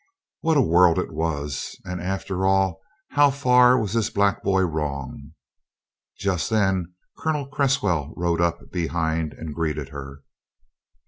What 0.39 0.57
a 0.57 0.63
world 0.63 0.97
it 0.97 1.11
was, 1.13 1.79
and 1.85 2.01
after 2.01 2.43
all 2.43 2.81
how 3.11 3.29
far 3.29 3.79
was 3.79 3.93
this 3.93 4.09
black 4.09 4.41
boy 4.41 4.61
wrong? 4.63 5.33
Just 6.17 6.49
then 6.49 6.95
Colonel 7.19 7.45
Cresswell 7.45 8.11
rode 8.17 8.41
up 8.41 8.71
behind 8.71 9.33
and 9.33 9.53
greeted 9.53 9.89
her. 9.89 10.23